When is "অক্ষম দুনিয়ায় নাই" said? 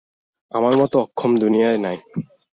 0.99-1.97